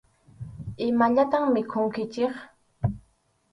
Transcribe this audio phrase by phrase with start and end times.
[0.85, 2.33] Imallatam mikhunkichik.